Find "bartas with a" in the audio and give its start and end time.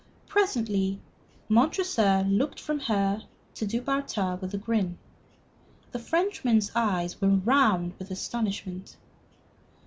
3.83-4.57